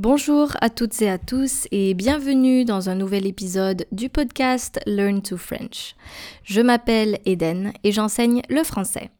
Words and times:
Bonjour 0.00 0.52
à 0.60 0.70
toutes 0.70 1.02
et 1.02 1.10
à 1.10 1.18
tous 1.18 1.66
et 1.72 1.92
bienvenue 1.92 2.64
dans 2.64 2.88
un 2.88 2.94
nouvel 2.94 3.26
épisode 3.26 3.84
du 3.90 4.08
podcast 4.08 4.78
Learn 4.86 5.22
to 5.22 5.36
French. 5.36 5.96
Je 6.44 6.60
m'appelle 6.60 7.18
Eden 7.24 7.72
et 7.82 7.90
j'enseigne 7.90 8.42
le 8.48 8.62
français. 8.62 9.10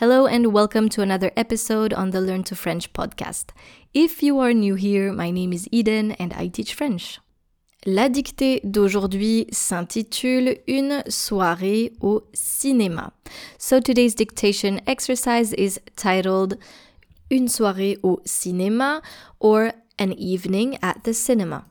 Hello 0.00 0.26
and 0.26 0.46
welcome 0.46 0.88
to 0.88 1.02
another 1.02 1.30
episode 1.36 1.92
on 1.98 2.08
the 2.08 2.14
Learn 2.14 2.44
to 2.44 2.54
French 2.54 2.90
podcast. 2.94 3.50
If 3.92 4.22
you 4.22 4.40
are 4.40 4.54
new 4.54 4.74
here, 4.74 5.12
my 5.12 5.30
name 5.30 5.52
is 5.52 5.68
Eden 5.70 6.14
and 6.18 6.30
I 6.40 6.48
teach 6.48 6.74
French. 6.74 7.20
La 7.84 8.08
dictée 8.08 8.62
d'aujourd'hui 8.64 9.46
s'intitule 9.52 10.56
Une 10.66 11.02
soirée 11.08 11.92
au 12.00 12.22
cinéma. 12.32 13.12
So 13.58 13.80
today's 13.80 14.14
dictation 14.14 14.80
exercise 14.86 15.52
is 15.58 15.78
titled 15.94 16.56
Une 17.30 17.48
soirée 17.48 17.98
au 18.02 18.22
cinéma 18.24 19.02
or 19.38 19.72
an 20.02 20.12
evening 20.14 20.76
at 20.82 21.04
the 21.04 21.14
cinema. 21.14 21.64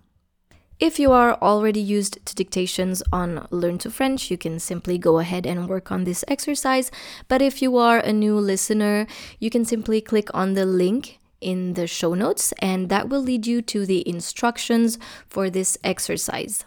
If 0.80 0.98
you 0.98 1.12
are 1.12 1.34
already 1.42 1.82
used 1.82 2.26
to 2.26 2.34
dictations 2.34 3.04
on 3.12 3.46
Learn 3.52 3.78
to 3.80 3.92
French, 3.92 4.32
you 4.32 4.38
can 4.38 4.58
simply 4.58 4.98
go 4.98 5.20
ahead 5.20 5.46
and 5.46 5.68
work 5.68 5.92
on 5.92 6.06
this 6.06 6.24
exercise. 6.28 6.90
But 7.28 7.42
if 7.42 7.62
you 7.62 7.78
are 7.78 8.00
a 8.00 8.14
new 8.14 8.40
listener, 8.40 9.06
you 9.40 9.50
can 9.50 9.66
simply 9.66 10.00
click 10.02 10.30
on 10.34 10.54
the 10.54 10.66
link 10.66 11.20
in 11.42 11.74
the 11.74 11.88
show 11.88 12.14
notes, 12.14 12.54
and 12.60 12.90
that 12.90 13.10
will 13.10 13.22
lead 13.22 13.46
you 13.46 13.62
to 13.64 13.86
the 13.86 14.08
instructions 14.08 14.98
for 15.28 15.50
this 15.50 15.78
exercise. 15.84 16.66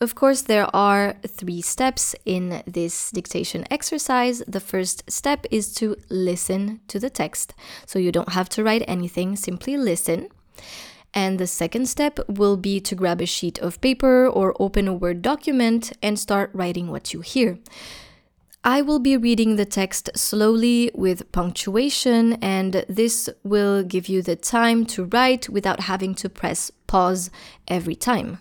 Of 0.00 0.14
course, 0.14 0.42
there 0.42 0.74
are 0.74 1.16
three 1.26 1.60
steps 1.60 2.14
in 2.24 2.62
this 2.66 3.10
dictation 3.10 3.66
exercise. 3.70 4.42
The 4.48 4.64
first 4.72 5.10
step 5.10 5.46
is 5.50 5.74
to 5.74 5.94
listen 6.08 6.80
to 6.88 6.98
the 6.98 7.10
text. 7.10 7.52
So 7.84 7.98
you 7.98 8.10
don't 8.10 8.32
have 8.32 8.48
to 8.50 8.64
write 8.64 8.82
anything, 8.88 9.36
simply 9.36 9.76
listen. 9.76 10.30
And 11.12 11.38
the 11.38 11.46
second 11.46 11.88
step 11.88 12.20
will 12.28 12.56
be 12.56 12.80
to 12.80 12.94
grab 12.94 13.20
a 13.20 13.26
sheet 13.26 13.58
of 13.58 13.80
paper 13.80 14.28
or 14.28 14.54
open 14.60 14.86
a 14.86 14.94
Word 14.94 15.22
document 15.22 15.92
and 16.02 16.18
start 16.18 16.50
writing 16.52 16.88
what 16.88 17.12
you 17.12 17.20
hear. 17.20 17.58
I 18.62 18.82
will 18.82 18.98
be 18.98 19.16
reading 19.16 19.56
the 19.56 19.64
text 19.64 20.10
slowly 20.14 20.90
with 20.94 21.32
punctuation, 21.32 22.34
and 22.34 22.84
this 22.88 23.30
will 23.42 23.82
give 23.82 24.06
you 24.06 24.20
the 24.20 24.36
time 24.36 24.84
to 24.86 25.04
write 25.04 25.48
without 25.48 25.80
having 25.80 26.14
to 26.16 26.28
press 26.28 26.70
pause 26.86 27.30
every 27.66 27.94
time. 27.94 28.38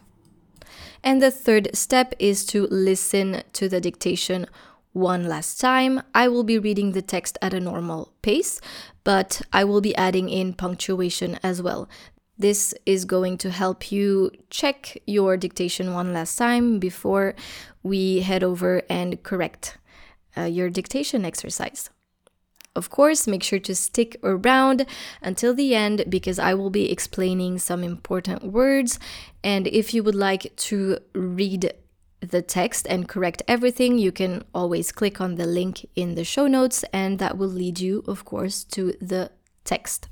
And 1.03 1.22
the 1.22 1.31
third 1.31 1.70
step 1.73 2.14
is 2.20 2.45
to 2.48 2.67
listen 2.70 3.44
to 3.53 3.70
the 3.70 3.80
dictation 3.80 4.45
one 4.92 5.23
last 5.23 5.61
time. 5.61 6.02
I 6.14 6.28
will 6.28 6.44
be 6.44 6.59
reading 6.59 6.92
the 6.92 7.02
text 7.02 7.38
at 7.42 7.53
a 7.53 7.59
normal 7.61 8.11
pace, 8.22 8.59
but 9.09 9.41
I 9.52 9.63
will 9.63 9.81
be 9.81 9.95
adding 9.95 10.29
in 10.29 10.53
punctuation 10.53 11.39
as 11.41 11.63
well. 11.63 11.89
This 12.38 12.75
is 12.85 13.05
going 13.05 13.39
to 13.39 13.49
help 13.49 13.91
you 13.91 14.29
check 14.52 15.02
your 15.07 15.35
dictation 15.35 15.95
one 15.95 16.13
last 16.13 16.35
time 16.35 16.77
before 16.77 17.33
we 17.81 18.19
head 18.19 18.43
over 18.43 18.83
and 18.87 19.23
correct 19.23 19.80
uh, 20.37 20.43
your 20.43 20.69
dictation 20.69 21.25
exercise. 21.25 21.89
Of 22.75 22.91
course, 22.91 23.25
make 23.25 23.41
sure 23.41 23.57
to 23.57 23.73
stick 23.73 24.15
around 24.21 24.85
until 25.23 25.55
the 25.55 25.73
end 25.73 26.05
because 26.07 26.37
I 26.37 26.53
will 26.53 26.69
be 26.69 26.91
explaining 26.91 27.57
some 27.57 27.83
important 27.83 28.43
words. 28.43 28.99
And 29.43 29.65
if 29.65 29.91
you 29.91 30.03
would 30.03 30.13
like 30.13 30.55
to 30.69 30.99
read 31.15 31.73
the 32.22 32.42
text 32.42 32.86
and 32.88 33.08
correct 33.08 33.42
everything, 33.48 33.98
you 33.98 34.12
can 34.12 34.44
always 34.53 34.92
click 34.92 35.22
on 35.22 35.36
the 35.36 35.45
link 35.45 35.88
in 35.95 36.16
the 36.16 36.23
show 36.23 36.48
notes, 36.48 36.84
and 36.92 37.20
that 37.20 37.38
will 37.38 37.50
lead 37.50 37.80
you, 37.80 38.03
of 38.08 38.26
course, 38.26 38.64
to 38.66 38.94
the 39.02 39.31
text. 39.64 40.09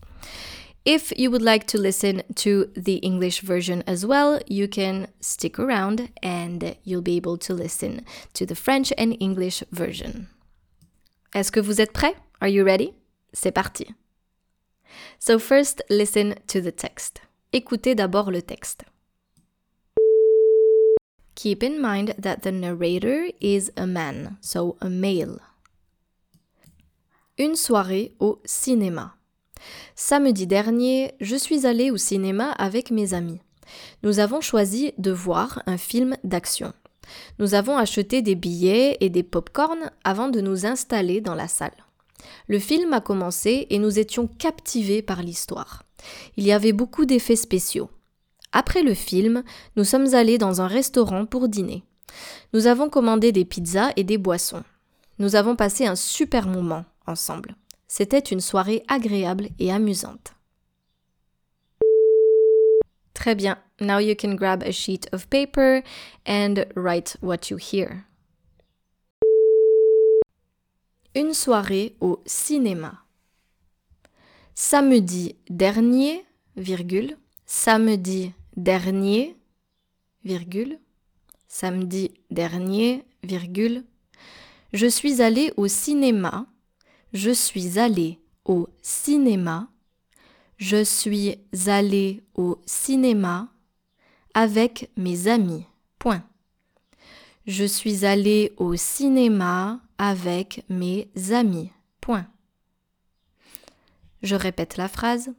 If 0.86 1.11
you 1.17 1.30
would 1.31 1.41
like 1.41 1.67
to 1.67 1.77
listen 1.77 2.23
to 2.36 2.72
the 2.73 2.95
English 2.97 3.41
version 3.41 3.83
as 3.86 4.05
well, 4.05 4.39
you 4.47 4.69
can 4.69 5.08
stick 5.19 5.59
around 5.59 6.09
and 6.23 6.77
you'll 6.86 7.02
be 7.02 7.17
able 7.17 7.38
to 7.39 7.53
listen 7.53 8.05
to 8.33 8.45
the 8.45 8.55
French 8.55 8.94
and 8.97 9.17
English 9.19 9.64
version. 9.69 10.27
Est-ce 11.36 11.52
que 11.52 11.61
vous 11.61 11.81
êtes 11.81 11.92
prêts? 11.92 12.15
Are 12.39 12.48
you 12.48 12.64
ready? 12.64 12.93
C'est 13.33 13.52
parti. 13.52 13.93
So 15.20 15.37
first, 15.37 15.81
listen 15.89 16.36
to 16.48 16.61
the 16.61 16.71
text. 16.71 17.20
Écoutez 17.52 17.93
d'abord 17.93 18.31
le 18.31 18.42
texte. 18.42 18.86
Keep 21.37 21.61
in 21.61 21.80
mind 21.80 22.15
that 22.20 22.37
the 22.42 22.52
narrator 22.52 23.27
is 23.39 23.71
a 23.77 23.86
man, 23.86 24.37
so 24.42 24.75
a 24.81 24.89
male. 24.89 25.39
Une 27.37 27.55
soirée 27.55 28.15
au 28.20 28.42
cinéma. 28.43 29.14
Samedi 29.95 30.48
dernier, 30.48 31.11
je 31.21 31.36
suis 31.36 31.67
allée 31.67 31.92
au 31.92 31.98
cinéma 31.98 32.53
avec 32.53 32.89
mes 32.89 33.14
amis. 33.14 33.39
Nous 34.02 34.17
avons 34.17 34.42
choisi 34.42 34.93
de 34.98 35.11
voir 35.11 35.61
un 35.67 35.77
film 35.77 36.17
d'action. 36.23 36.73
Nous 37.37 37.54
avons 37.54 37.77
acheté 37.77 38.23
des 38.23 38.33
billets 38.33 38.98
et 39.02 39.11
des 39.11 39.21
pop-corn 39.21 39.92
avant 40.04 40.30
de 40.30 40.42
nous 40.42 40.65
installer 40.65 41.21
dans 41.21 41.36
la 41.36 41.48
salle. 41.48 41.86
Le 42.48 42.58
film 42.58 42.93
a 42.93 42.99
commencé 42.99 43.67
et 43.69 43.77
nous 43.77 43.99
étions 43.99 44.25
captivés 44.25 45.04
par 45.04 45.21
l'histoire. 45.21 45.83
Il 46.36 46.45
y 46.45 46.52
avait 46.52 46.73
beaucoup 46.73 47.05
d'effets 47.05 47.36
spéciaux. 47.36 47.92
Après 48.52 48.83
le 48.83 48.93
film, 48.93 49.43
nous 49.75 49.83
sommes 49.83 50.13
allés 50.13 50.37
dans 50.37 50.61
un 50.61 50.67
restaurant 50.67 51.25
pour 51.25 51.49
dîner. 51.49 51.83
Nous 52.53 52.67
avons 52.67 52.89
commandé 52.89 53.31
des 53.31 53.45
pizzas 53.45 53.91
et 53.95 54.03
des 54.03 54.17
boissons. 54.17 54.63
Nous 55.19 55.35
avons 55.35 55.55
passé 55.55 55.85
un 55.85 55.95
super 55.95 56.47
moment 56.47 56.86
ensemble. 57.05 57.55
C'était 57.87 58.19
une 58.19 58.41
soirée 58.41 58.83
agréable 58.87 59.49
et 59.59 59.71
amusante. 59.71 60.33
Très 63.13 63.36
bien. 63.36 63.57
Now 63.80 63.99
you 63.99 64.15
can 64.15 64.36
grab 64.36 64.63
a 64.63 64.71
sheet 64.71 65.07
of 65.11 65.27
paper 65.27 65.83
and 66.25 66.65
write 66.75 67.17
what 67.21 67.49
you 67.49 67.57
hear. 67.57 68.03
Une 71.15 71.33
soirée 71.33 71.95
au 71.99 72.21
cinéma. 72.25 73.03
Samedi 74.53 75.36
dernier, 75.49 76.25
virgule, 76.55 77.17
samedi 77.47 78.33
dernier, 78.55 79.35
virgule, 80.23 80.77
samedi 81.47 82.11
dernier, 82.30 83.03
virgule, 83.23 83.83
je 84.73 84.85
suis 84.85 85.23
allé 85.23 85.52
au 85.57 85.67
cinéma 85.67 86.45
je 87.13 87.31
suis 87.31 87.80
allé 87.80 88.19
au 88.45 88.67
cinéma. 88.81 89.69
Je 90.57 90.83
suis 90.83 91.36
allé 91.67 92.23
au 92.36 92.61
cinéma 92.65 93.49
avec 94.33 94.89
mes 94.97 95.27
amis. 95.27 95.65
Point. 95.99 96.23
Je 97.45 97.63
suis 97.63 98.05
allé 98.05 98.53
au 98.57 98.75
cinéma 98.75 99.80
avec 99.97 100.63
mes 100.69 101.09
amis. 101.31 101.71
Point. 102.02 102.27
Je 104.27 104.36
répète 104.36 104.76
la 104.76 104.89
phrase. 104.89 105.30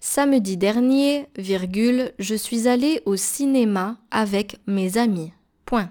Samedi 0.00 0.56
dernier, 0.56 1.28
virgule, 1.36 2.14
je 2.18 2.34
suis 2.34 2.66
allé 2.66 3.02
au 3.04 3.14
cinéma 3.14 3.98
avec 4.10 4.58
mes 4.66 4.96
amis. 4.96 5.34
Point. 5.66 5.90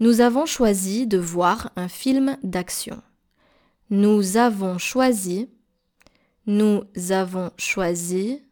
Nous 0.00 0.20
avons 0.20 0.44
choisi 0.44 1.06
de 1.06 1.16
voir 1.16 1.70
un 1.76 1.86
film 1.86 2.36
d'action. 2.42 3.00
Nous 3.88 4.36
avons 4.36 4.78
choisi. 4.78 5.48
Nous 6.46 6.82
avons 7.10 7.52
choisi. 7.56 8.42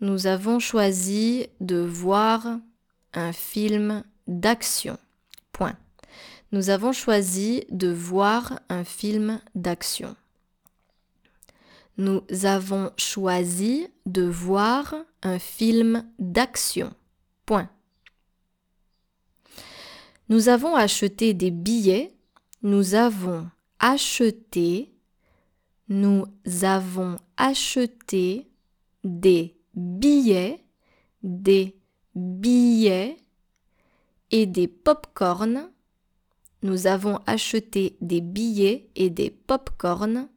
Nous 0.00 0.26
avons 0.26 0.58
choisi 0.58 1.48
de 1.60 1.84
voir 1.84 2.46
un 3.12 3.32
film 3.34 4.04
d'action. 4.26 4.96
Point. 5.52 5.76
Nous 6.50 6.70
avons 6.70 6.92
choisi 6.92 7.66
de 7.70 7.92
voir 7.92 8.58
un 8.70 8.84
film 8.84 9.38
d'action. 9.54 10.16
Nous 11.96 12.22
avons 12.44 12.90
choisi 12.96 13.88
de 14.06 14.22
voir 14.22 14.94
un 15.22 15.38
film 15.38 16.04
d'action. 16.18 16.94
Point. 17.46 17.68
Nous 20.28 20.48
avons 20.48 20.74
acheté 20.76 21.34
des 21.34 21.50
billets. 21.50 22.14
Nous 22.62 22.94
avons 22.94 23.48
acheté, 23.80 24.92
nous 25.88 26.26
avons 26.62 27.18
acheté 27.36 28.46
des 29.02 29.56
billets, 29.74 30.62
des 31.22 31.76
billets 32.14 33.16
et 34.30 34.46
des 34.46 34.68
pop-corns. 34.68 35.70
Nous 36.62 36.86
avons 36.86 37.18
acheté 37.26 37.96
des 38.00 38.20
billets 38.20 38.90
et 38.94 39.08
des 39.08 39.30
pop-corns 39.30 40.28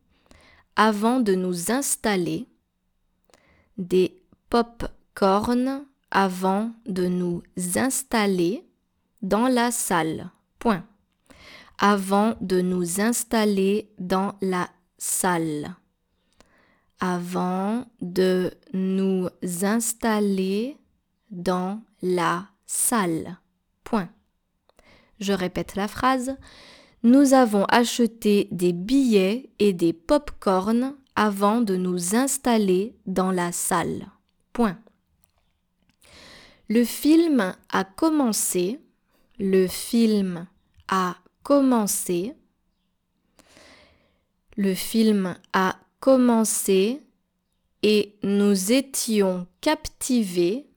avant 0.76 1.20
de 1.20 1.36
nous 1.36 1.72
installer. 1.72 2.48
Des 3.78 4.22
pop-corns 4.50 5.86
avant 6.12 6.72
de 6.86 7.08
nous 7.08 7.42
installer 7.76 8.64
dans 9.22 9.48
la 9.48 9.72
salle. 9.72 10.30
Point 10.60 10.86
avant 11.78 12.36
de 12.40 12.62
nous 12.62 13.02
installer 13.02 13.90
dans 14.00 14.36
la 14.42 14.70
salle. 14.98 15.76
avant 17.00 17.86
de 18.00 18.54
nous 18.72 19.28
installer 19.64 20.78
dans 21.30 21.82
la 22.02 22.48
salle. 22.66 23.38
Point. 23.84 24.08
Je 25.20 25.34
répète 25.34 25.76
la 25.76 25.90
phrase. 25.90 26.38
Nous 27.04 27.34
avons 27.34 27.66
acheté 27.66 28.48
des 28.52 28.72
billets 28.72 29.50
et 29.60 29.74
des 29.74 29.92
pop-corn 29.92 30.96
avant 31.18 31.60
de 31.60 31.76
nous 31.76 32.16
installer 32.16 32.96
dans 33.06 33.32
la 33.32 33.52
salle. 33.52 34.08
Point. 34.54 34.80
Le 36.70 36.86
film 36.86 37.56
a 37.70 37.84
commencé. 37.84 38.80
Le 39.38 39.68
film 39.68 40.48
a 40.88 41.18
commencé. 41.44 42.36
Le 44.56 44.74
film 44.74 45.36
a 45.52 45.76
commencé 46.00 47.02
et 47.82 48.16
nous 48.24 48.72
étions 48.72 49.46
captivés 49.60 50.68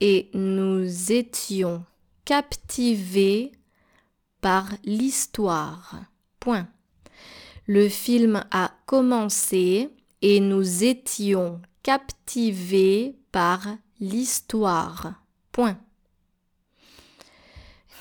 et 0.00 0.30
nous 0.32 1.10
étions 1.10 1.84
captivés 2.24 3.50
par 4.46 4.68
l'histoire. 4.84 6.04
Le 7.66 7.88
film 7.88 8.44
a 8.52 8.70
commencé 8.86 9.90
et 10.22 10.38
nous 10.38 10.84
étions 10.84 11.60
captivés 11.82 13.16
par 13.32 13.66
l'histoire. 13.98 15.14
Point. 15.50 15.76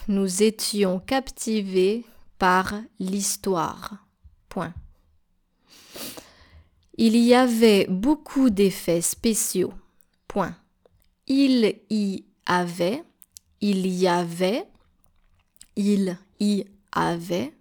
Nous 0.08 0.44
étions 0.44 1.00
captivés 1.00 2.06
par 2.38 2.76
l'histoire. 3.00 4.06
Il 6.96 7.16
y 7.16 7.34
avait 7.34 7.88
beaucoup 7.90 8.52
d'effets 8.52 9.02
spéciaux. 9.02 9.74
Il 11.26 11.80
y 11.90 12.24
avait, 12.46 13.04
il 13.62 13.88
y 13.88 14.08
avait, 14.08 14.68
il 15.76 16.18
y 16.40 16.66
avait, 16.92 17.54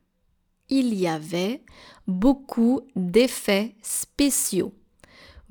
il 0.69 0.94
y 0.94 1.06
avait 1.06 1.62
beaucoup 2.06 2.82
d'effets 2.96 3.75
spéciaux. 3.82 4.72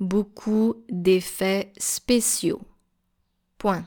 Beaucoup 0.00 0.84
d'effets 0.88 1.72
spéciaux. 1.78 2.62
Point. 3.58 3.86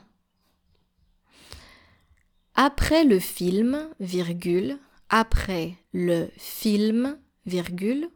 Après 2.54 3.04
le 3.04 3.20
film, 3.20 3.88
virgule, 4.00 4.78
après 5.08 5.74
le 5.92 6.28
film, 6.36 7.18
virgule, 7.46 8.10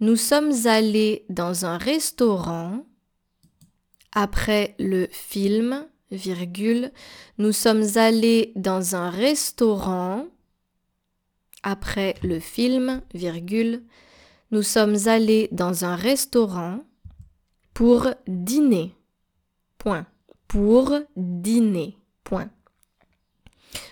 nous 0.00 0.16
sommes 0.16 0.52
allés 0.66 1.24
dans 1.28 1.64
un 1.64 1.78
restaurant 1.78 2.84
après 4.12 4.74
le 4.78 5.08
film, 5.10 5.86
nous 6.10 7.52
sommes 7.52 7.84
allés 7.96 8.52
dans 8.56 8.94
un 8.96 9.10
restaurant 9.10 10.26
après 11.62 12.14
le 12.22 12.38
film, 12.40 13.02
virgule, 13.14 13.82
nous 14.50 14.62
sommes 14.62 14.96
allés 15.06 15.48
dans 15.52 15.84
un 15.84 15.96
restaurant 15.96 16.84
pour 17.74 18.08
dîner. 18.26 18.94
Point. 19.76 20.06
Pour 20.46 20.94
dîner. 21.16 21.98
Point. 22.24 22.50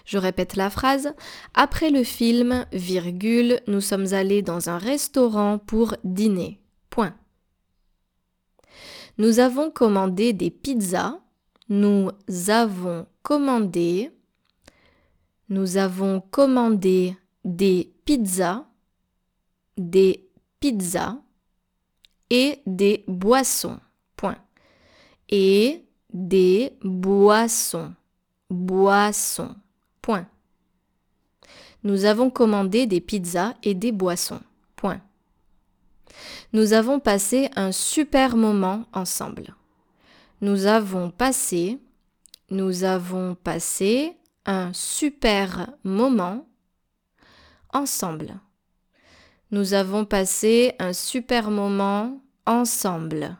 Je 0.04 0.18
répète 0.18 0.56
la 0.56 0.70
phrase. 0.70 1.12
Après 1.54 1.90
le 1.90 2.02
film, 2.02 2.66
virgule, 2.72 3.60
nous 3.66 3.80
sommes 3.80 4.14
allés 4.14 4.42
dans 4.42 4.70
un 4.70 4.78
restaurant 4.78 5.58
pour 5.58 5.96
dîner. 6.04 6.60
Point. 6.88 7.14
Nous 9.18 9.38
avons 9.38 9.70
commandé 9.70 10.32
des 10.32 10.50
pizzas. 10.50 11.20
Nous 11.68 12.10
avons 12.48 13.06
commandé. 13.22 14.12
Nous 15.48 15.76
avons 15.76 16.20
commandé 16.20 17.16
des 17.44 17.92
pizzas. 18.04 18.66
Des 19.76 20.28
pizzas. 20.60 21.18
Et 22.30 22.60
des 22.66 23.04
boissons. 23.08 23.80
Point. 24.16 24.38
Et 25.28 25.84
des 26.12 26.76
boissons. 26.82 27.94
Boissons. 28.48 29.54
Point. 30.02 30.26
Nous 31.82 32.04
avons 32.04 32.30
commandé 32.30 32.86
des 32.86 33.00
pizzas 33.00 33.54
et 33.62 33.74
des 33.74 33.92
boissons. 33.92 34.40
Point. 34.76 35.00
Nous 36.52 36.72
avons 36.72 37.00
passé 37.00 37.48
un 37.54 37.72
super 37.72 38.36
moment 38.36 38.86
ensemble. 38.92 39.54
Nous 40.40 40.66
avons 40.66 41.10
passé, 41.10 41.78
nous 42.50 42.84
avons 42.84 43.34
passé 43.34 44.16
un 44.44 44.72
super 44.72 45.68
moment 45.82 46.46
ensemble. 47.72 48.38
Nous 49.50 49.72
avons 49.74 50.04
passé 50.04 50.74
un 50.78 50.92
super 50.92 51.50
moment 51.50 52.20
ensemble. 52.44 53.36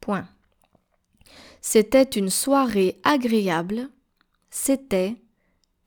Point. 0.00 0.26
C'était 1.60 2.02
une 2.02 2.30
soirée 2.30 3.00
agréable. 3.04 3.88
C'était 4.50 5.16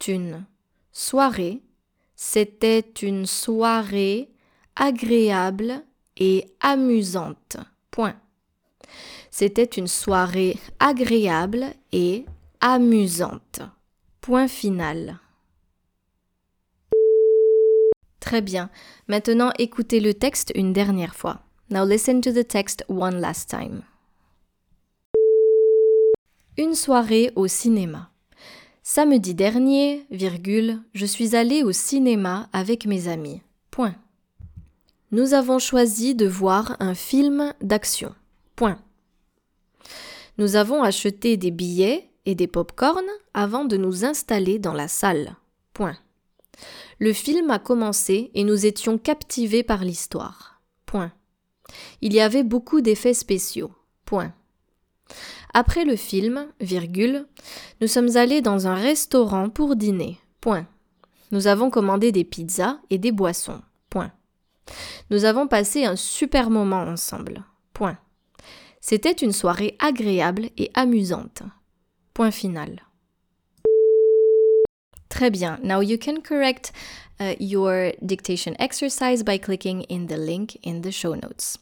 une 0.07 0.45
soirée. 0.93 1.61
C'était 2.15 2.79
une 3.01 3.25
soirée 3.25 4.31
agréable 4.75 5.83
et 6.15 6.55
amusante. 6.61 7.57
Point. 7.91 8.15
C'était 9.37 9.65
une 9.65 9.89
soirée 9.89 10.57
agréable 10.79 11.65
et 11.91 12.23
amusante. 12.61 13.59
Point 14.21 14.47
final. 14.47 15.19
Très 18.21 18.41
bien. 18.41 18.69
Maintenant, 19.09 19.51
écoutez 19.59 19.99
le 19.99 20.13
texte 20.13 20.53
une 20.55 20.71
dernière 20.71 21.17
fois. 21.17 21.41
Now 21.69 21.85
listen 21.85 22.21
to 22.21 22.31
the 22.31 22.47
text 22.47 22.85
one 22.87 23.19
last 23.19 23.49
time. 23.49 23.81
Une 26.57 26.73
soirée 26.73 27.33
au 27.35 27.47
cinéma. 27.47 28.11
Samedi 28.83 29.33
dernier, 29.33 30.05
virgule, 30.11 30.79
je 30.93 31.05
suis 31.05 31.35
allé 31.35 31.61
au 31.61 31.73
cinéma 31.73 32.47
avec 32.53 32.85
mes 32.85 33.09
amis. 33.09 33.41
Point. 33.69 33.95
Nous 35.11 35.33
avons 35.33 35.59
choisi 35.59 36.15
de 36.15 36.25
voir 36.25 36.77
un 36.79 36.93
film 36.93 37.53
d'action. 37.59 38.15
Point. 38.55 38.79
Nous 40.37 40.55
avons 40.55 40.83
acheté 40.83 41.37
des 41.37 41.51
billets 41.51 42.09
et 42.25 42.35
des 42.35 42.47
pop-corn 42.47 43.05
avant 43.33 43.65
de 43.65 43.77
nous 43.77 44.03
installer 44.05 44.59
dans 44.59 44.73
la 44.73 44.87
salle. 44.87 45.35
Point. 45.73 45.97
Le 46.99 47.13
film 47.13 47.49
a 47.51 47.59
commencé 47.59 48.31
et 48.33 48.43
nous 48.43 48.65
étions 48.65 48.97
captivés 48.97 49.63
par 49.63 49.83
l'histoire. 49.83 50.61
Point. 50.85 51.11
Il 52.01 52.13
y 52.13 52.19
avait 52.19 52.43
beaucoup 52.43 52.81
d'effets 52.81 53.13
spéciaux. 53.13 53.71
Point. 54.05 54.33
Après 55.53 55.85
le 55.85 55.95
film, 55.95 56.47
virgule, 56.59 57.27
nous 57.81 57.87
sommes 57.87 58.17
allés 58.17 58.41
dans 58.41 58.67
un 58.67 58.75
restaurant 58.75 59.49
pour 59.49 59.75
dîner. 59.75 60.19
Point. 60.41 60.67
Nous 61.31 61.47
avons 61.47 61.69
commandé 61.69 62.11
des 62.11 62.23
pizzas 62.23 62.79
et 62.89 62.97
des 62.97 63.11
boissons. 63.11 63.61
Point. 63.89 64.11
Nous 65.09 65.25
avons 65.25 65.47
passé 65.47 65.85
un 65.85 65.95
super 65.95 66.49
moment 66.49 66.81
ensemble. 66.81 67.43
Point. 67.73 67.97
C'était 68.87 69.13
une 69.13 69.31
soirée 69.31 69.75
agréable 69.79 70.51
et 70.59 70.69
amusante. 70.75 71.41
Point 72.13 72.29
final. 72.29 72.83
Très 75.09 75.31
bien. 75.31 75.57
Now 75.63 75.79
you 75.81 75.97
can 75.97 76.21
correct 76.21 76.71
uh, 77.19 77.33
your 77.39 77.93
dictation 78.05 78.55
exercise 78.59 79.23
by 79.23 79.39
clicking 79.39 79.81
in 79.89 80.05
the 80.05 80.17
link 80.17 80.59
in 80.61 80.83
the 80.83 80.91
show 80.91 81.15
notes. 81.15 81.57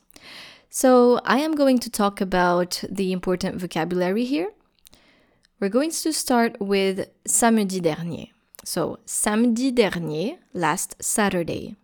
So, 0.69 1.21
I 1.23 1.37
am 1.37 1.55
going 1.55 1.79
to 1.79 1.89
talk 1.89 2.19
about 2.19 2.83
the 2.91 3.13
important 3.13 3.55
vocabulary 3.55 4.25
here. 4.25 4.51
We're 5.61 5.69
going 5.69 5.91
to 5.91 6.11
start 6.11 6.59
with 6.59 7.07
samedi 7.25 7.79
dernier. 7.79 8.33
So, 8.65 8.99
samedi 9.05 9.71
dernier, 9.71 10.39
last 10.53 11.01
Saturday. 11.01 11.77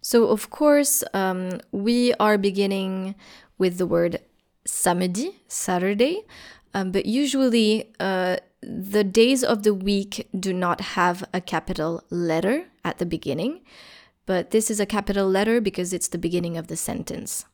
So, 0.00 0.28
of 0.28 0.48
course, 0.48 1.04
um, 1.12 1.60
we 1.72 2.14
are 2.18 2.38
beginning 2.38 3.16
with 3.58 3.76
the 3.76 3.86
word 3.86 4.18
samedi, 4.66 5.34
Saturday, 5.48 6.24
um, 6.74 6.90
but 6.92 7.06
usually 7.06 7.92
uh, 8.00 8.36
the 8.62 9.04
days 9.04 9.42
of 9.42 9.62
the 9.62 9.74
week 9.74 10.28
do 10.38 10.52
not 10.52 10.80
have 10.80 11.24
a 11.34 11.40
capital 11.40 12.02
letter 12.10 12.66
at 12.84 12.98
the 12.98 13.06
beginning, 13.06 13.60
but 14.26 14.50
this 14.50 14.70
is 14.70 14.80
a 14.80 14.86
capital 14.86 15.28
letter 15.28 15.60
because 15.60 15.92
it's 15.92 16.08
the 16.08 16.18
beginning 16.18 16.56
of 16.56 16.68
the 16.68 16.76
sentence. 16.76 17.44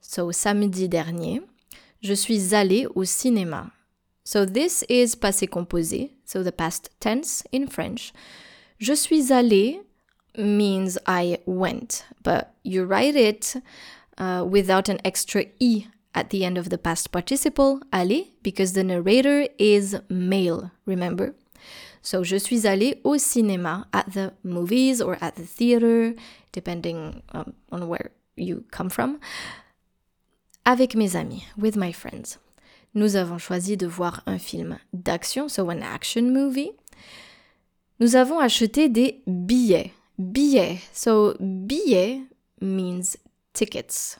So, 0.00 0.30
samedi 0.30 0.88
dernier, 0.88 1.40
je 2.00 2.14
suis 2.14 2.52
allé 2.52 2.86
au 2.86 3.04
cinéma. 3.04 3.72
So, 4.24 4.44
this 4.44 4.82
is 4.88 5.14
passé 5.14 5.48
composé, 5.48 6.10
so 6.24 6.42
the 6.42 6.52
past 6.52 6.90
tense 7.00 7.42
in 7.52 7.66
French. 7.66 8.12
Je 8.78 8.94
suis 8.94 9.30
allé 9.30 9.80
means 10.36 10.98
I 11.06 11.38
went, 11.46 12.04
but 12.22 12.54
you 12.62 12.84
write 12.84 13.16
it 13.16 13.56
uh, 14.18 14.44
without 14.46 14.88
an 14.88 14.98
extra 15.04 15.44
E 15.58 15.86
at 16.16 16.30
the 16.30 16.44
end 16.44 16.58
of 16.58 16.70
the 16.70 16.78
past 16.78 17.12
participle, 17.12 17.80
aller, 17.92 18.24
because 18.42 18.72
the 18.72 18.82
narrator 18.82 19.46
is 19.58 19.96
male, 20.08 20.72
remember? 20.86 21.34
So, 22.02 22.22
je 22.24 22.38
suis 22.38 22.66
allée 22.66 23.00
au 23.04 23.18
cinéma, 23.18 23.84
at 23.92 24.12
the 24.12 24.32
movies 24.42 25.02
or 25.02 25.18
at 25.20 25.36
the 25.36 25.44
theater, 25.44 26.14
depending 26.52 27.22
um, 27.32 27.52
on 27.70 27.86
where 27.88 28.12
you 28.36 28.64
come 28.70 28.88
from, 28.88 29.20
avec 30.64 30.94
mes 30.94 31.14
amis, 31.14 31.44
with 31.56 31.76
my 31.76 31.92
friends. 31.92 32.38
Nous 32.94 33.14
avons 33.14 33.38
choisi 33.38 33.76
de 33.76 33.86
voir 33.86 34.22
un 34.26 34.38
film 34.38 34.78
d'action, 34.94 35.50
so 35.50 35.68
an 35.68 35.82
action 35.82 36.32
movie. 36.32 36.70
Nous 38.00 38.16
avons 38.16 38.38
acheté 38.38 38.88
des 38.88 39.22
billets. 39.26 39.92
Billets. 40.18 40.78
So, 40.94 41.34
billet 41.38 42.22
means 42.60 43.16
tickets. 43.52 44.18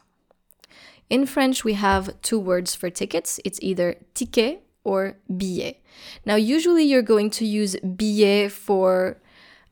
In 1.09 1.27
French, 1.27 1.65
we 1.65 1.75
have 1.75 2.21
two 2.23 2.39
words 2.39 2.75
for 2.75 2.91
tickets. 2.91 3.39
It's 3.45 3.61
either 3.63 3.97
ticket 4.15 4.65
or 4.83 5.17
billet. 5.37 5.83
Now, 6.25 6.35
usually 6.35 6.85
you're 6.85 7.03
going 7.03 7.31
to 7.31 7.45
use 7.45 7.77
billet 7.77 8.51
for 8.51 9.19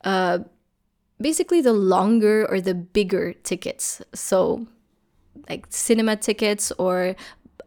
uh, 0.04 0.40
basically 1.20 1.60
the 1.60 1.72
longer 1.72 2.46
or 2.48 2.60
the 2.60 2.74
bigger 2.74 3.32
tickets. 3.32 4.00
So, 4.14 4.66
like 5.48 5.66
cinema 5.70 6.16
tickets 6.16 6.70
or 6.78 7.16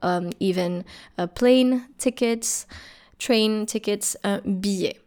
um, 0.01 0.31
even 0.39 0.85
uh, 1.17 1.27
plane 1.27 1.87
tickets, 1.97 2.65
train 3.19 3.65
tickets, 3.65 4.15
uh, 4.23 4.39
billet. 4.41 5.01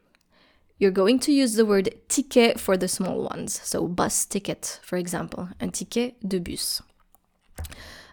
You're 0.78 0.90
going 0.90 1.18
to 1.20 1.32
use 1.32 1.54
the 1.54 1.66
word 1.66 1.94
ticket 2.08 2.58
for 2.58 2.76
the 2.76 2.88
small 2.88 3.22
ones. 3.22 3.60
So, 3.62 3.86
bus 3.86 4.26
ticket, 4.26 4.80
for 4.82 4.96
example, 4.96 5.48
un 5.60 5.70
ticket 5.70 6.16
de 6.26 6.40
bus 6.40 6.82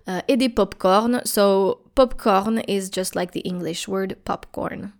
uh, 0.07 0.21
et 0.27 0.37
des 0.37 0.49
popcorn. 0.49 1.21
So 1.25 1.81
popcorn 1.95 2.59
is 2.67 2.89
just 2.89 3.15
like 3.15 3.31
the 3.33 3.41
English 3.41 3.87
word 3.87 4.17
popcorn. 4.23 4.93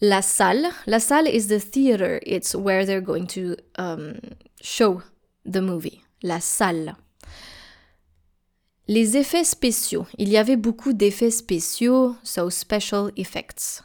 La 0.00 0.20
salle. 0.20 0.72
La 0.86 0.98
salle 0.98 1.26
is 1.26 1.48
the 1.48 1.58
theater. 1.58 2.20
It's 2.24 2.54
where 2.54 2.84
they're 2.86 3.00
going 3.00 3.26
to 3.28 3.56
um, 3.78 4.20
show 4.60 5.02
the 5.44 5.60
movie. 5.60 6.02
La 6.22 6.40
salle. 6.40 6.96
Les 8.86 9.16
effets 9.16 9.44
spéciaux. 9.44 10.06
Il 10.16 10.28
y 10.28 10.38
avait 10.38 10.56
beaucoup 10.56 10.92
d'effets 10.92 11.30
spéciaux, 11.30 12.16
so 12.22 12.48
special 12.48 13.10
effects. 13.16 13.82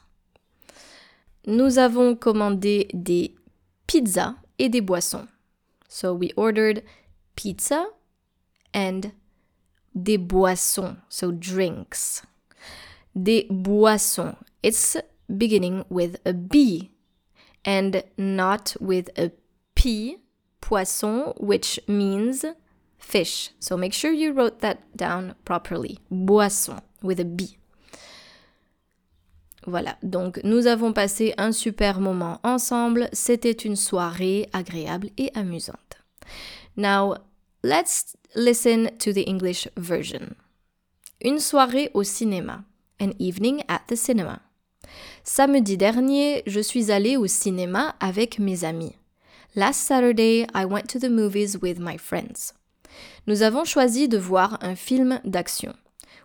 Nous 1.45 1.77
avons 1.77 2.15
commandé 2.15 2.87
des 2.93 3.35
pizzas 3.85 4.35
et 4.59 4.69
des 4.69 4.79
boissons. 4.79 5.27
So 5.89 6.13
we 6.13 6.31
ordered 6.37 6.83
pizza 7.35 7.87
and 8.73 9.11
des 9.95 10.17
boissons, 10.17 10.97
so 11.09 11.31
drinks. 11.31 12.23
Des 13.15 13.47
boissons. 13.49 14.35
It's 14.61 14.97
beginning 15.27 15.83
with 15.89 16.19
a 16.25 16.33
B 16.33 16.91
and 17.65 18.03
not 18.17 18.75
with 18.79 19.09
a 19.17 19.31
P, 19.75 20.17
poisson, 20.61 21.33
which 21.37 21.79
means 21.87 22.45
fish. 22.97 23.51
So 23.59 23.77
make 23.77 23.93
sure 23.93 24.11
you 24.11 24.33
wrote 24.33 24.59
that 24.59 24.79
down 24.95 25.35
properly. 25.45 25.99
Boisson 26.09 26.81
with 27.01 27.19
a 27.19 27.25
B. 27.25 27.57
Voilà, 29.65 29.97
donc 30.03 30.41
nous 30.43 30.67
avons 30.67 30.91
passé 30.91 31.33
un 31.37 31.53
super 31.53 32.01
moment 32.01 32.39
ensemble. 32.43 33.07
C'était 33.13 33.51
une 33.51 33.77
soirée 33.77 34.49
agréable 34.51 35.09
et 35.17 35.31
amusante. 35.35 36.03
Now, 36.75 37.15
let's 37.63 38.15
listen 38.35 38.89
to 38.99 39.13
the 39.13 39.23
English 39.27 39.67
version. 39.77 40.35
Une 41.23 41.39
soirée 41.39 41.89
au 41.93 42.03
cinéma. 42.03 42.65
An 42.99 43.13
evening 43.19 43.63
at 43.67 43.87
the 43.87 43.95
cinema. 43.95 44.41
Samedi 45.23 45.77
dernier, 45.77 46.43
je 46.45 46.59
suis 46.59 46.91
allée 46.91 47.17
au 47.17 47.27
cinéma 47.27 47.95
avec 47.99 48.37
mes 48.37 48.63
amis. 48.63 48.95
Last 49.55 49.81
Saturday, 49.81 50.45
I 50.53 50.65
went 50.65 50.87
to 50.89 50.99
the 50.99 51.09
movies 51.09 51.57
with 51.61 51.79
my 51.79 51.97
friends. 51.97 52.53
Nous 53.27 53.41
avons 53.41 53.65
choisi 53.65 54.07
de 54.07 54.17
voir 54.17 54.57
un 54.61 54.75
film 54.75 55.19
d'action. 55.23 55.73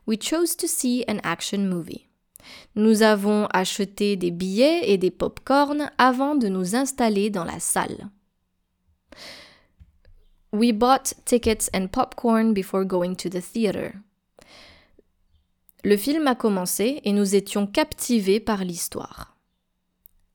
We 0.07 0.19
chose 0.21 0.57
to 0.57 0.67
see 0.67 1.05
an 1.09 1.19
action 1.23 1.69
movie. 1.69 2.07
Nous 2.75 3.03
avons 3.03 3.47
acheté 3.53 4.17
des 4.17 4.31
billets 4.31 4.91
et 4.91 4.99
des 4.99 5.11
pop-corn 5.11 5.91
avant 5.99 6.35
de 6.35 6.49
nous 6.49 6.75
installer 6.75 7.31
dans 7.31 7.45
la 7.45 7.61
salle. 7.61 8.09
We 10.51 10.73
bought 10.73 11.13
tickets 11.25 11.69
and 11.75 11.89
popcorn 11.89 12.55
before 12.55 12.85
going 12.85 13.17
to 13.17 13.29
the 13.29 13.43
theater. 13.43 14.03
Le 15.85 15.97
film 15.97 16.27
a 16.27 16.35
commencé 16.35 17.01
et 17.05 17.13
nous 17.13 17.35
étions 17.35 17.67
captivés 17.67 18.41
par 18.41 18.65
l'histoire. 18.65 19.37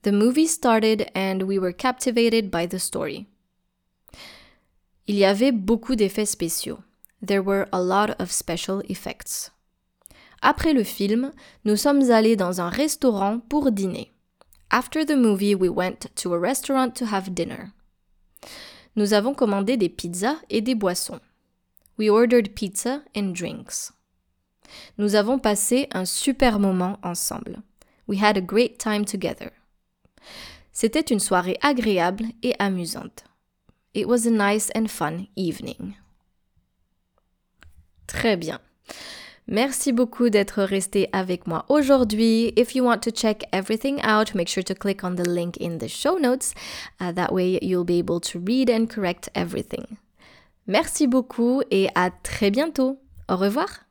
The 0.04 0.12
movie 0.12 0.48
started 0.48 1.10
and 1.16 1.44
we 1.44 1.58
were 1.58 1.74
captivated 1.74 2.52
by 2.52 2.68
the 2.68 2.80
story. 2.80 3.28
Il 5.08 5.16
y 5.16 5.26
avait 5.26 5.52
beaucoup 5.52 5.96
d'effets 5.96 6.26
spéciaux. 6.26 6.84
There 7.26 7.42
were 7.42 7.68
a 7.72 7.82
lot 7.82 8.16
of 8.20 8.32
special 8.32 8.82
effects. 8.90 9.52
Après 10.42 10.74
le 10.74 10.84
film, 10.84 11.32
nous 11.66 11.78
sommes 11.78 12.12
allés 12.12 12.36
dans 12.36 12.62
un 12.62 12.70
restaurant 12.70 13.40
pour 13.50 13.72
dîner. 13.72 14.12
After 14.70 15.06
the 15.06 15.16
movie, 15.16 15.56
we 15.56 15.70
went 15.70 16.08
to 16.16 16.34
a 16.34 16.40
restaurant 16.40 16.96
to 16.96 17.06
have 17.06 17.34
dinner. 17.34 17.74
Nous 18.96 19.14
avons 19.14 19.34
commandé 19.34 19.78
des 19.78 19.90
pizzas 19.90 20.38
et 20.50 20.62
des 20.62 20.76
boissons. 20.76 21.20
We 21.98 22.10
ordered 22.10 22.54
pizza 22.54 23.02
and 23.16 23.34
drinks. 23.34 23.92
Nous 24.98 25.16
avons 25.16 25.40
passé 25.40 25.88
un 25.92 26.06
super 26.06 26.60
moment 26.60 26.98
ensemble. 27.04 27.62
We 28.08 28.22
had 28.22 28.38
a 28.38 28.42
great 28.42 28.78
time 28.78 29.06
together. 29.06 29.52
C'était 30.72 31.12
une 31.12 31.20
soirée 31.20 31.58
agréable 31.62 32.26
et 32.42 32.56
amusante. 32.60 33.24
It 33.94 34.08
was 34.08 34.26
a 34.26 34.32
nice 34.32 34.72
and 34.76 34.88
fun 34.88 35.28
evening. 35.36 35.96
Très 38.08 38.38
bien. 38.38 38.60
Merci 39.48 39.92
beaucoup 39.92 40.30
d'être 40.30 40.64
resté 40.64 41.10
avec 41.12 41.48
moi 41.48 41.66
aujourd'hui. 41.68 42.54
If 42.56 42.76
you 42.76 42.86
want 42.86 43.00
to 43.00 43.12
check 43.12 43.44
everything 43.52 44.00
out, 44.04 44.34
make 44.34 44.48
sure 44.48 44.64
to 44.64 44.74
click 44.74 45.04
on 45.04 45.16
the 45.16 45.28
link 45.28 45.58
in 45.60 45.80
the 45.80 45.90
show 45.90 46.18
notes. 46.18 46.54
Uh, 47.02 47.12
that 47.12 47.32
way 47.32 47.60
you'll 47.62 47.84
be 47.84 48.00
able 48.00 48.22
to 48.22 48.40
read 48.40 48.70
and 48.70 48.88
correct 48.88 49.30
everything. 49.36 49.98
Merci 50.66 51.08
beaucoup 51.08 51.62
et 51.72 51.90
à 51.94 52.10
très 52.24 52.52
bientôt. 52.52 53.00
Au 53.28 53.36
revoir. 53.36 53.83